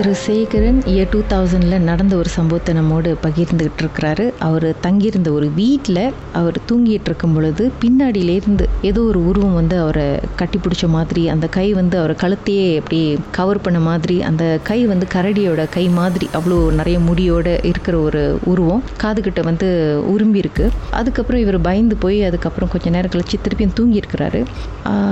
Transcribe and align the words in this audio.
திரு 0.00 0.12
Sekaran 0.26 0.78
year 0.90 1.08
two 1.10 1.18
தௌசண்டில் 1.28 1.84
நடந்த 1.88 2.12
ஒரு 2.16 2.28
சம்பவத்தை 2.28 2.72
நம்மோடு 2.74 3.10
பகிர்ந்துகிட்டு 3.24 3.82
இருக்கிறாரு 3.82 4.24
அவர் 4.38 4.66
தங்கியிருந்த 4.80 5.28
ஒரு 5.32 5.46
வீட்டில் 5.58 6.00
அவர் 6.32 6.56
தூங்கிட்டு 6.68 7.08
இருக்கும் 7.10 7.34
பொழுது 7.34 7.64
பின்னாடியிலேருந்து 7.82 8.66
ஏதோ 8.82 9.00
ஒரு 9.00 9.20
உருவம் 9.24 9.54
வந்து 9.54 9.76
அவரை 9.78 10.06
கட்டி 10.36 10.58
பிடிச்ச 10.58 10.88
மாதிரி 10.88 11.28
அந்த 11.28 11.46
கை 11.48 11.66
வந்து 11.72 11.98
அவரை 11.98 12.14
கழுத்தையே 12.22 12.64
அப்படியே 12.76 13.10
கவர் 13.30 13.60
பண்ண 13.60 13.80
மாதிரி 13.80 14.16
அந்த 14.22 14.58
கை 14.62 14.86
வந்து 14.86 15.08
கரடியோட 15.14 15.68
கை 15.70 15.84
மாதிரி 15.98 16.28
அவ்வளோ 16.32 16.58
நிறைய 16.70 16.98
முடியோட 17.10 17.58
இருக்கிற 17.62 17.98
ஒரு 17.98 18.22
உருவம் 18.44 18.82
காதுகிட்ட 19.04 19.42
வந்து 19.42 19.70
உரும்பி 20.14 20.42
இருக்கு 20.44 20.66
அதுக்கப்புறம் 20.90 21.40
இவர் 21.40 21.60
பயந்து 21.60 21.96
போய் 21.96 22.20
அதுக்கப்புறம் 22.22 22.72
கொஞ்ச 22.72 22.90
நேரம் 22.90 23.14
கழிச்சு 23.16 23.44
திருப்பியும் 23.44 23.76
தூங்கியிருக்கிறாரு. 23.80 24.42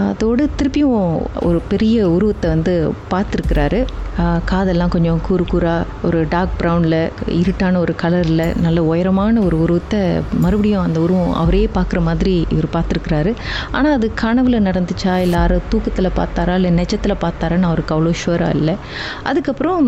அதோடு 0.08 0.44
திருப்பியும் 0.58 0.98
ஒரு 1.42 1.60
பெரிய 1.68 2.08
உருவத்தை 2.08 2.48
வந்து 2.50 2.74
பார்த்துருக்கிறாரு. 3.12 3.80
அதெல்லாம் 4.78 4.96
கொஞ்சம் 4.96 5.23
கூறு 5.27 5.45
கூறாக 5.52 6.05
ஒரு 6.09 6.18
டார்க் 6.32 6.52
ப்ரௌனில் 6.59 6.96
இருட்டான 7.38 7.78
ஒரு 7.84 7.92
கலரில் 8.02 8.42
நல்ல 8.64 8.78
உயரமான 8.91 9.41
ஒரு 9.46 9.56
உருவத்தை 9.64 10.00
மறுபடியும் 10.45 10.84
அந்த 10.84 10.98
உருவம் 11.05 11.32
அவரே 11.41 11.62
பார்க்குற 11.77 12.00
மாதிரி 12.09 12.34
இவர் 12.55 12.69
பார்த்துருக்குறாரு. 12.77 13.33
ஆனால் 13.77 13.96
அது 13.98 14.09
கனவில் 14.22 14.59
நடந்துச்சா? 14.69 15.14
இல்லை 15.24 15.36
யாரோ 15.41 15.59
தூக்கத்தில் 15.72 16.10
பார்த்தாரா? 16.20 16.55
இல்லை 16.60 16.72
நெச்சத்தில் 16.78 17.22
பார்த்தாரான்னு 17.27 17.70
அவருக்கு 17.70 17.95
அவ்வளோ 17.96 18.14
ஷுவராக 18.22 18.59
இல்லை. 18.60 18.77
அதுக்கப்புறம் 19.33 19.84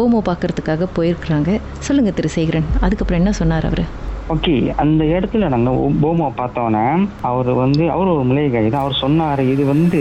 போமோ 0.00 0.22
பார்க்குறதுக்காக 0.30 0.92
போயிருக்கிறாங்க. 0.98 1.60
சொல்லுங்கள் 1.88 2.18
திரு 2.20 2.36
சேகரன். 2.38 2.70
அதுக்கப்புறம் 2.86 3.22
என்ன 3.22 3.34
சொன்னார் 3.42 3.68
அவர்? 3.72 3.86
ஓகே 4.32 4.52
அந்த 4.76 5.02
இடத்துல 5.04 5.48
நாங்க 5.48 5.70
போமா 6.02 6.26
பார்த்தோன்னே 6.38 6.84
அவர் 7.20 7.50
வந்து 7.52 7.82
அவர் 7.90 8.10
ஒரு 8.14 8.24
மளிகை 8.24 8.50
கை 8.50 8.70
தான் 8.70 8.82
அவர் 8.82 9.00
சொன்னாரு 9.00 9.44
இது 9.54 9.64
வந்து 9.64 10.00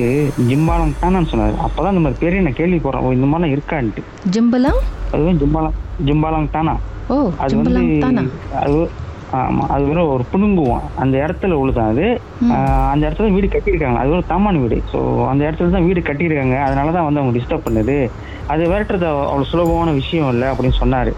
ஜிம்பாலம் 0.49 0.93
தானு 1.01 1.29
சொன்னாரு. 1.31 1.55
அப்பதான் 1.65 1.93
இந்த 1.93 2.03
மாதிரி 2.05 2.21
பேரே 2.23 2.41
நான் 2.41 2.59
கேள்வி 2.59 2.79
போறேன் 2.79 3.07
இந்த 3.17 3.27
மாதிரிலாம் 3.31 3.55
இருக்கான்ட்டு. 3.55 4.03
ஜிம்பலாம்? 4.35 4.79
அதுவும் 5.13 5.39
ஜிம்பாலம் 5.41 5.77
ஜிம்பாலம் 6.05 6.51
தானா? 6.51 6.75
அது 7.43 7.55
வந்து 7.59 7.85
அது 8.63 8.79
ஆமா 9.37 9.63
அது 9.73 9.83
வெறும் 9.89 10.11
ஒரு 10.13 10.23
புடுங்குவோம். 10.31 10.85
அந்த 11.01 11.15
இடத்துல 11.23 11.57
உள்ளதான் 11.61 11.91
அது. 11.93 12.05
அந்த 12.91 13.01
இடத்துல 13.07 13.27
வீடு 13.35 13.47
கட்டியிருக்காங்க. 13.47 13.99
அது 14.01 14.15
ஒரு 14.17 14.23
தாமான 14.31 14.59
வீடு. 14.63 14.77
ஸோ 14.91 14.99
அந்த 15.31 15.41
இடத்துல 15.47 15.73
தான் 15.75 15.87
வீடு 15.87 16.01
கட்டியிருக்காங்க. 16.09 16.57
அதனால 16.67 16.91
தான் 16.95 17.07
வந்து 17.07 17.21
அவங்க 17.21 17.35
டிஸ்டர்ப் 17.37 17.67
பண்ணுது. 17.67 17.97
அது 18.53 18.61
விரட்டுறது 18.69 19.05
அவ்வளோ 19.07 19.47
சுலபமான 19.49 19.91
விஷயம் 19.91 20.29
இல்லை 20.33 20.47
அப்படின்னு 20.51 20.77
சொன்னாரு. 20.81 21.11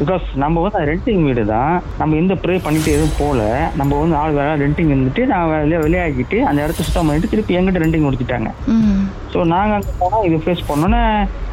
பிகாஸ் 0.00 0.24
நம்ம 0.44 0.62
வந்து 0.64 0.80
ரெண்டிங் 0.90 1.22
வீடு 1.28 1.42
தான். 1.52 1.74
நம்ம 2.00 2.16
எந்த 2.22 2.34
ப்ரே 2.44 2.56
பண்ணிட்டு 2.64 2.94
எதுவும் 2.96 3.18
போல. 3.20 3.40
நம்ம 3.80 3.92
வந்து 4.02 4.16
ஆள் 4.22 4.38
வேலை 4.38 4.54
ரெண்டிங் 4.64 4.92
இருந்துட்டு 4.94 5.24
நான் 5.32 5.52
வெளியே 5.52 5.80
வெளியாகிட்டு 5.84 6.40
அந்த 6.48 6.58
இடத்த 6.64 6.86
சுத்தம் 6.88 7.08
பண்ணிட்டு 7.08 7.32
திருப்பி 7.34 7.58
எங்கிட்ட 7.58 7.84
ரெண்டிங் 7.84 8.06
முடிச்சிட்டாங்க 8.06 8.50
ஸோ 9.36 9.42
நாங்கள் 9.50 9.76
அங்கே 9.76 9.94
போனோம் 10.00 10.22
இது 10.26 10.36
ஃபேஸ் 10.44 10.60
பண்ணோன்னே 10.68 11.00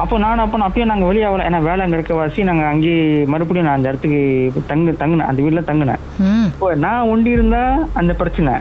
அப்போ 0.02 0.14
நானும் 0.22 0.42
அப்போ 0.44 0.58
அப்பயும் 0.66 0.90
நாங்கள் 0.90 1.08
வெளியே 1.10 1.24
ஆகல. 1.28 1.46
ஏன்னா 1.48 1.58
வேலை 1.66 1.82
அங்கே 1.84 1.96
இருக்க 1.98 2.14
வாசி 2.18 2.46
நாங்கள் 2.48 2.68
அங்கேயே 2.70 3.00
மறுபடியும் 3.32 3.66
நான் 3.68 3.78
அந்த 3.78 3.90
இடத்துக்கு 3.90 4.62
தங்கு 4.70 4.92
தங்கினேன். 5.00 5.28
அந்த 5.30 5.42
வீட்டில் 5.44 5.68
தங்கினேன். 5.70 6.00
இப்போ 6.52 6.68
நான் 6.84 7.10
ஒண்டி 7.12 7.30
இருந்தா 7.36 7.62
அந்த 8.00 8.12
பிரச்சனை. 8.20 8.54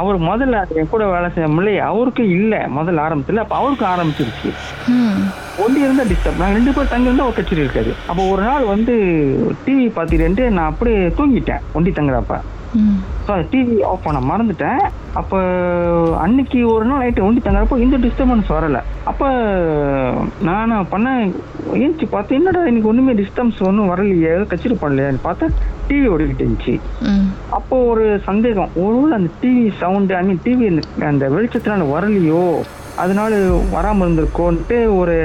அவர் 0.00 0.18
முதல்ல 0.30 0.64
என் 0.80 0.90
கூட 0.94 1.04
வேலை 1.14 1.30
செய்ய 1.36 1.46
முடியல. 1.54 1.86
அவருக்கு 1.92 2.24
இல்லை. 2.38 2.60
முதல்ல 2.78 3.04
ஆரம்பத்தில் 3.06 3.42
அப்போ 3.44 3.56
அவருக்கும் 3.60 3.92
ஆரம்பிச்சிருச்சு. 3.94 4.50
ஒண்டி 5.64 5.86
இருந்தா 5.86 6.10
டிஸ்டர்ப் 6.12 6.42
நாங்கள் 6.42 6.58
ரெண்டு 6.60 6.74
பேர் 6.76 6.92
தங்கி 6.94 7.10
இருந்தா 7.10 7.28
ஒரு 7.30 7.38
கட்சி 7.38 7.64
இருக்காது. 7.64 7.92
அப்போ 8.10 8.22
ஒரு 8.34 8.44
நாள் 8.50 8.72
வந்து 8.74 8.94
டிவி 9.66 9.88
பார்த்துட்டு 9.98 10.46
நான் 10.58 10.70
அப்படியே 10.72 11.00
தூங்கிட்டேன். 11.20 11.64
ஒண்டி 11.78 11.92
தங்குறப்ப. 12.00 12.36
டிவி 13.52 13.76
ஆஃப் 13.90 14.04
பண்ண 14.06 14.18
மறந்துட்டேன். 14.30 14.82
அப்போ 15.20 15.38
அன்னைக்கு 16.24 16.58
ஒரு 16.72 16.84
நாள் 16.88 17.02
நைட்டு 17.02 17.24
ஒண்டி 17.26 17.40
தங்குறப்போ 17.44 17.78
இந்த 17.84 17.96
டிஸ்டர்பன்ஸ் 18.04 18.52
வரலை. 18.56 18.80
அப்போ 19.10 19.28
நான் 20.48 20.90
பண்ணேன் 20.92 21.22
ஏஞ்சி 21.84 22.06
பார்த்தேன் 22.14 22.38
என்னடா 22.40 22.62
இன்னைக்கு 22.70 22.90
ஒன்றுமே 22.92 23.14
டிஸ்டர்பன்ஸ் 23.22 23.66
ஒன்றும் 23.68 23.90
வரலையே 23.92 24.34
கச்சிரு 24.52 24.76
பண்ணலையான்னு 24.82 25.26
பார்த்தா 25.28 25.48
டிவி 25.88 26.06
ஓடிக்கிட்டு 26.14 26.44
இருந்துச்சு. 26.44 26.74
அப்போ 27.58 27.76
ஒரு 27.92 28.06
சந்தேகம் 28.30 28.74
ஒருவேளை 28.84 29.14
அந்த 29.18 29.30
TV 29.42 29.64
sound 29.82 30.16
I 30.20 30.24
mean 30.28 30.44
TV 30.46 30.66
அந்த 31.12 31.24
வெளிச்சத்தினால 31.36 31.86
வரலையோ? 31.94 32.42
அதனால 33.04 33.36
வராம 33.74 34.04
இருந்திருக்கோன்ட்டு 34.04 34.78
ஒரு 35.00 35.16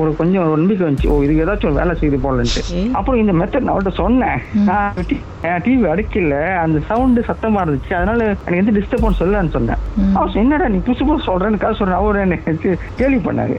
ஒரு 0.00 0.10
கொஞ்சம் 0.16 0.42
ஒரு 0.42 0.56
நம்பிக்கை 0.56 0.84
வந்துச்சு. 0.88 1.08
ஓ 1.08 1.22
இதுக்கு 1.22 1.44
ஏதாச்சும் 1.44 1.70
ஒரு 1.70 1.80
வேலை 1.80 1.94
செய்து 1.94 2.16
Okay. 2.18 2.92
அப்புறம் 2.92 3.20
இந்த 3.20 3.32
மெத்தட் 3.32 3.60
நான் 3.60 3.74
அவர்கிட்ட 3.74 3.92
சொன்னேன். 3.92 4.38
நான் 4.66 4.92
டிவி 5.42 5.86
அடிக்கல. 5.92 6.56
அந்த 6.56 6.78
சவுண்டு 6.88 7.24
சத்தமா 7.28 7.58
இருந்துச்சு. 7.64 7.92
அதனால 7.98 8.24
எனக்கு 8.24 8.56
எந்த 8.56 8.72
டிஸ்டர்பன்ஸ் 8.78 9.20
சொல்லலன்னு 9.20 9.54
சொன்னேன். 9.56 9.80
அவர் 10.14 10.36
என்னடா 10.42 10.68
நீ 10.68 10.76
புதுசு 10.86 11.06
புதுசு 11.08 11.26
சொல்றேன்னு 11.26 11.62
காசு 11.62 11.80
சொல்றேன் 11.80 11.96
அவர் 11.96 12.16
எனக்கு 12.16 12.78
கேள்வி 12.96 13.20
பண்ணாரு. 13.28 13.56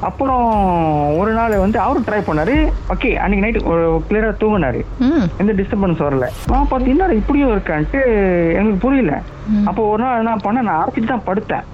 அப்புறம் 0.00 0.46
ஒரு 1.18 1.32
நாள் 1.32 1.62
வந்து 1.64 1.78
அவரும் 1.78 2.06
ட்ரை 2.08 2.22
பண்ணாரு. 2.30 2.56
ஓகே 2.94 3.14
அன்னைக்கு 3.14 3.46
நைட்டு 3.46 3.70
ஒரு 3.72 4.02
கிளியரா 4.08 4.32
தூங்கினாரு. 4.42 4.82
எந்த 5.38 5.52
டிஸ்டர்பன்ஸ் 5.52 6.02
வரல. 6.06 6.26
நான் 6.52 6.68
பார்த்து 6.68 6.90
என்னடா 6.90 7.12
இப்படியும் 7.12 7.54
இருக்கான்ட்டு? 7.56 8.00
எனக்கு 8.52 8.78
புரியல. 8.86 9.14
அப்போ 9.68 9.82
ஒரு 9.92 10.00
நாள் 10.04 10.20
என்ன 10.22 10.36
பண்ண 10.44 10.62
நான் 10.68 10.80
அரைச்சிட்டு 10.82 11.12
தான் 11.12 11.26
படுத்தேன். 11.28 11.64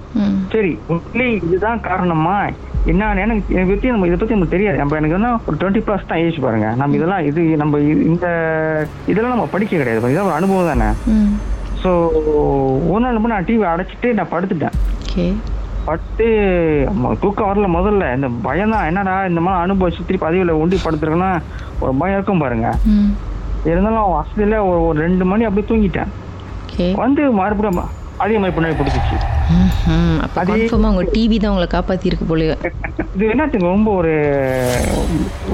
சரி 0.53 0.71
உண்மையிலே 0.93 1.27
இதுதான் 1.45 1.85
காரணமா? 1.89 2.35
என்ன 2.91 3.09
எனக்கு 3.23 3.53
எனக்கு 3.55 3.73
பத்தி 3.73 3.93
நம்ம 3.93 4.07
இதை 4.09 4.17
பத்தி 4.17 4.35
நமக்கு 4.35 4.55
தெரியாது. 4.55 4.77
நம்ம 4.81 4.97
எனக்கு 4.99 5.17
என்ன 5.17 5.31
ஒரு 5.47 5.55
டுவெண்ட்டி 5.61 5.83
ப்ளஸ் 5.87 6.09
தான் 6.11 6.21
ஏஜ் 6.25 6.43
பாருங்க. 6.45 6.69
நம்ம 6.81 6.95
இதெல்லாம் 6.99 7.25
இது 7.29 7.41
நம்ம 7.63 7.79
இந்த 8.09 8.27
இதெல்லாம் 9.11 9.35
நம்ம 9.35 9.47
படிக்க 9.55 9.71
கிடையாது. 9.81 10.01
இதெல்லாம் 10.11 10.29
ஒரு 10.31 10.39
அனுபவம் 10.39 10.71
தானே? 10.71 10.89
ஸோ 11.83 11.91
ஒரு 12.91 13.01
நாள் 13.03 13.23
நான் 13.33 13.47
டிவி 13.49 13.65
அடைச்சிட்டு 13.73 14.09
நான் 14.19 14.33
படுத்துட்டேன். 14.35 14.77
பட்டு 15.87 16.25
தூக்கம் 17.21 17.49
வரல 17.49 17.67
முதல்ல. 17.75 18.07
இந்த 18.17 18.27
பயம் 18.47 18.73
தான். 18.73 18.87
என்னடா 18.89 19.13
இந்த 19.29 19.41
மாதிரி 19.45 19.63
அனுபவிச்சு 19.65 20.07
திருப்பி 20.07 20.25
பதிவில் 20.25 20.59
ஒண்டி 20.61 20.77
படுத்துருக்கேன்னா 20.83 21.31
ஒரு 21.83 21.93
பயம் 22.01 22.17
இருக்கும் 22.17 22.43
பாருங்க. 22.43 22.67
இருந்தாலும் 23.69 24.13
வசதியில 24.17 24.59
ஒரு 24.67 24.79
ஒரு 24.89 24.97
ரெண்டு 25.05 25.23
மணி 25.31 25.47
அப்படியே 25.47 25.67
தூங்கிட்டேன். 25.71 26.11
ஓகே 26.71 26.85
வந்து 27.03 27.23
மறுபடியும் 27.39 27.97
அதே 28.23 28.35
மாதிரி 28.41 28.53
பின்னாடி 28.55 28.75
பிடிச்சிச்சு. 28.79 29.15
கன்ஃபார்மாக 30.33 30.91
உங்கள் 30.91 31.09
டிவி 31.13 31.37
தான் 31.37 31.51
உங்களை 31.53 31.67
காப்பாற்றிருக்கு 31.71 32.25
போலயே. 32.31 32.55
இது 33.15 33.23
என்னத்துக்கு 33.33 33.71
ரொம்ப 33.71 33.89
ஒரு 33.99 34.11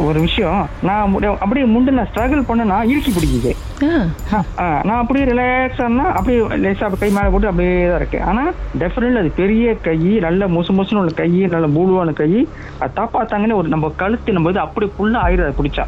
ஒரு 0.07 0.19
விஷயம். 0.25 0.59
நான் 0.87 1.13
அப்படியே 1.43 1.65
முண்டு 1.73 1.95
நான் 1.97 2.09
ஸ்ட்ரகிள் 2.09 2.43
பண்ணனா 2.49 2.77
இறுக்கி 2.91 3.11
பிடிக்குது. 3.15 3.51
நான் 4.87 4.99
அப்படியே 5.01 5.27
ரிலாக்ஸ் 5.31 5.81
அப்படியே 6.17 6.39
லேசா 6.65 6.89
கை 7.03 7.09
மேலே 7.17 7.31
போட்டு 7.35 7.51
அப்படியே 7.51 7.73
தான் 7.91 7.99
இருக்கேன். 8.01 8.25
ஆனா 8.31 8.43
டெஃபினெட்லி 8.83 9.21
அது 9.23 9.31
பெரிய 9.41 9.77
கை 9.87 9.97
நல்ல 10.27 10.49
மொசு 10.57 10.75
மொசுன்னு 10.79 11.01
உள்ள 11.03 11.15
கை 11.21 11.31
நல்ல 11.55 11.69
பூலுவான 11.77 12.15
கை 12.21 12.31
அது 12.81 12.97
தாப்பாத்தாங்கன்னு 12.99 13.59
ஒரு 13.61 13.73
நம்ம 13.75 13.93
கழுத்து 14.03 14.37
நம்ம 14.37 14.53
இது 14.55 14.65
அப்படி 14.67 14.89
ஃபுல்லா 14.97 15.23
ஆயிரும் 15.27 15.47
அது 15.47 15.59
பிடிச்சா. 15.61 15.85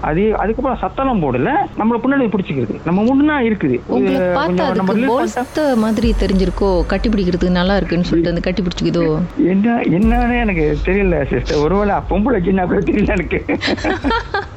அது 0.00 0.36
அதுக்கப்புறம் 0.36 0.78
சத்தம்லாம் 0.78 1.22
போடல. 1.24 1.50
நம்மள 1.78 1.98
பின்னாடி 2.02 2.28
பிடிச்சிக்கிறது. 2.28 2.80
நம்ம 2.84 3.02
முன்னா 3.02 3.36
இருக்குது. 3.42 3.76
பார்த்தா 5.36 5.76
மாதிரி 5.76 6.14
தெரிஞ்சிருக்கோ? 6.20 6.86
கட்டி 6.86 7.08
பிடிக்கிறதுக்கு 7.08 7.50
நல்லா 7.50 7.76
இருக்குன்னு 7.76 8.04
சொல்லிட்டு 8.04 8.30
அந்த 8.30 8.40
கட்டி 8.40 8.62
பிடிச்சிக்குதோ? 8.62 9.20
என்ன 9.36 9.76
என்னன்னு 9.76 10.40
எனக்கு 10.40 10.78
தெரியல 10.84 11.28
சிஸ்டர் 11.28 11.58
ஒருவேளை 11.58 11.94
பொம்பளை 12.10 12.44
சின்ன 12.44 12.66
தெரியல 12.66 13.08
எனக்கு. 13.08 13.40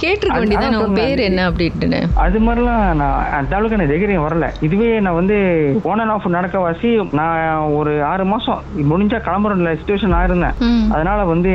கேட்டிருக்க 0.00 0.30
அது- 0.30 0.40
வேண்டியதான் 0.40 0.68
அதான் 0.68 0.78
உன் 0.78 0.86
சொன்னேன். 0.86 0.98
பேர் 1.00 1.20
என்ன 1.20 1.40
அப்படின்ட்டுன்னு. 1.48 2.00
அது 2.16 2.38
மாதிரிலாம் 2.40 2.94
நான் 2.94 3.16
அந்த 3.32 3.52
அளவுக்கு 3.56 3.76
எனக்கு 3.76 3.92
தைரியம் 3.94 4.26
வரல. 4.26 4.46
இதுவே 4.60 5.00
நான் 5.00 5.14
வந்து 5.14 5.36
ஒன் 5.84 5.98
அண்ட் 5.98 6.10
ஆஃப் 6.10 6.28
நடக்க 6.28 6.58
வாசி 6.58 6.90
நான் 7.12 7.38
ஒரு 7.74 8.04
ஆறு 8.04 8.24
மாசம் 8.24 8.60
முடிஞ்சா 8.90 9.18
கிளம்புற 9.20 9.42
சுச்சுவேஷன் 9.74 10.16
ஆயிருந்தேன் 10.16 10.56
அதனால 10.92 11.24
வந்து 11.24 11.52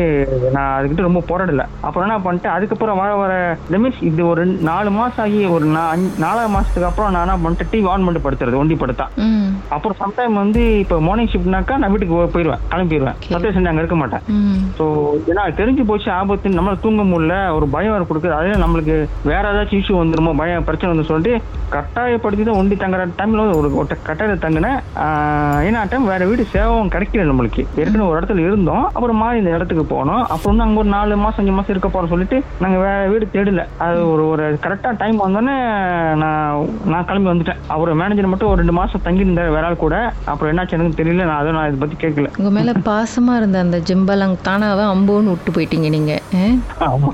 நான் 0.51 0.75
அதுக்கிட்ட 0.75 1.01
ரொம்ப 1.01 1.23
போராடல. 1.27 1.65
அப்புறம் 1.81 2.07
என்ன 2.07 2.19
பண்ணிட்டேன்? 2.19 2.55
அதுக்கப்புறம் 2.55 2.97
வர 2.97 3.15
வர 3.15 3.33
மீன்ஸ் 3.75 4.03
இது 4.03 4.27
ஒரு 4.27 4.43
நாலு 4.63 4.89
மாசம் 4.91 5.23
ஆகி 5.23 5.45
ஒரு 5.49 5.65
நாலாவது 6.17 6.53
மாசத்துக்கு 6.53 6.89
அப்புறம் 6.89 7.11
நான் 7.11 7.25
என்ன 7.27 7.37
பண்ணிட்டேன்? 7.43 7.71
டிவி 7.71 7.89
ஆன் 7.89 8.05
பண்ணிட்டு 8.05 8.25
படுத்துறது 8.25 8.57
ஒண்டி 8.57 8.75
படுத்தா. 8.75 9.07
அப்புறம் 9.69 9.97
சம்டைம் 9.99 10.33
வந்து 10.35 10.61
இப்போ 10.79 10.99
மார்னிங் 10.99 11.31
ஷிஃப்ட்னாக்கா 11.31 11.77
நான் 11.77 11.91
வீட்டுக்கு 11.91 12.17
போயிடுவேன் 12.29 12.63
கிளம்பிடுவேன் 12.71 13.17
Okay. 13.19 13.31
சத்திய 13.33 13.51
செஞ்சு 13.51 13.69
அங்கே 13.69 13.81
இருக்க 13.81 13.95
மாட்டேன். 13.95 14.23
ஸோ 14.77 14.85
ஏன்னா 15.29 15.43
தெரிஞ்சு 15.57 15.83
போச்சு 15.85 16.11
ஆபத்து 16.11 16.49
நம்மளால 16.51 16.79
தூங்க 16.79 17.03
முடியல. 17.05 17.25
ஒரு 17.51 17.67
பயம் 17.67 17.95
கொடுக்குது. 18.09 18.35
அதே 18.39 18.57
நம்மளுக்கு 18.63 18.95
வேற 19.31 19.43
ஏதாச்சும் 19.53 19.81
இஷ்யூ 19.81 19.95
வந்துருமோ 20.01 20.33
பயம் 20.41 20.67
பிரச்சனை 20.69 20.91
வந்து 20.93 21.09
சொல்லிட்டு 21.11 21.33
கட்டாயப்படுத்தி 21.75 22.43
தான் 22.45 22.59
ஒண்டி 22.59 22.75
தங்குற 22.83 23.01
டைம்ல 23.17 23.41
ஒரு 23.59 23.69
கட்டாயத்தில் 24.07 24.43
தங்கினேன் 24.45 24.77
ஏன்னா 25.67 25.81
டைம் 25.91 26.09
வேற 26.13 26.25
வீடு 26.29 26.43
சேவம் 26.53 26.91
கிடைக்கல 26.93 27.25
நம்மளுக்கு. 27.29 27.61
ஏற்கனவே 27.81 28.07
ஒரு 28.09 28.19
இடத்துல 28.19 28.45
இருந்தோம் 28.47 28.85
அப்புறம் 28.95 29.19
மாறி 29.23 29.41
இந்த 29.41 29.51
இடத்துக்கு 29.57 29.83
போனோம். 29.93 30.23
அப்புறம் 30.33 30.51
வந்து 30.53 30.65
அங்க 30.65 30.81
ஒரு 30.83 30.89
நாலு 30.95 31.17
மாசம் 31.23 31.41
அஞ்சு 31.43 31.55
மாசம் 31.57 31.73
இருக்க 31.73 31.89
போறோம் 31.95 32.13
சொல்லிட்டு 32.13 32.37
நாங்க 32.63 32.77
வேற 32.85 32.95
வீடு 33.13 33.25
தேடல. 33.35 33.63
அது 33.85 33.99
ஒரு 34.13 34.23
ஒரு 34.33 34.45
கரெக்டா 34.65 34.91
டைம் 35.01 35.23
வந்தோடனே 35.25 35.55
நான் 36.23 36.65
நான் 36.93 37.07
கிளம்பி 37.09 37.31
வந்துட்டேன். 37.31 37.61
அவர் 37.75 37.93
மேனேஜர் 38.01 38.31
மட்டும் 38.33 38.51
ஒரு 38.51 38.61
ரெண்டு 38.63 38.77
மாசம் 38.79 39.05
தங்கி 39.07 39.25
இருந்தார் 39.25 39.55
வேற 39.57 39.65
ஆள் 39.69 39.83
கூட. 39.85 39.95
அப்புறம் 40.31 40.51
என்னாச்சு 40.53 40.77
எனக்கு 40.79 40.99
தெரியல 41.01 41.27
நான் 41.29 41.41
அதை 41.41 41.53
நான் 41.57 41.69
இதை 41.69 41.79
பத்தி 41.83 41.97
கேட்கல. 42.05 42.31
உங்க 42.39 42.51
மேல 42.57 42.73
பாசமா 42.89 43.35
இருந்த 43.41 43.59
அந்த 43.65 43.79
ஜிம்பலாங் 43.91 44.37
தானாவே 44.49 44.85
அம்போன்னு 44.95 45.33
விட்டு 45.35 45.53
போயிட்டீங்க 45.57 45.89
நீங்க? 45.97 46.15
ஆமா. 46.89 47.13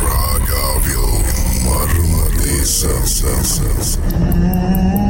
Pragável, 0.00 1.22
Marmadesa, 1.64 2.88
Sansa. 3.06 5.05